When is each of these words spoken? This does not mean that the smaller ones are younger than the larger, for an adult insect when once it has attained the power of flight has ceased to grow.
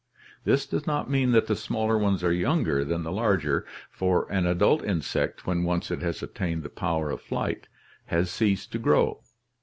This 0.45 0.65
does 0.65 0.87
not 0.87 1.11
mean 1.11 1.31
that 1.33 1.45
the 1.45 1.55
smaller 1.55 1.95
ones 1.95 2.23
are 2.23 2.33
younger 2.33 2.83
than 2.83 3.03
the 3.03 3.11
larger, 3.11 3.67
for 3.91 4.25
an 4.31 4.47
adult 4.47 4.83
insect 4.83 5.45
when 5.45 5.63
once 5.63 5.91
it 5.91 6.01
has 6.01 6.23
attained 6.23 6.63
the 6.63 6.69
power 6.71 7.11
of 7.11 7.21
flight 7.21 7.67
has 8.07 8.31
ceased 8.31 8.71
to 8.71 8.79
grow. 8.79 9.21